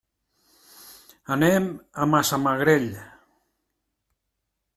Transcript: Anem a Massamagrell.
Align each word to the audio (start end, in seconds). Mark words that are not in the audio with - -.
Anem 1.35 1.67
a 1.73 2.07
Massamagrell. 2.15 2.89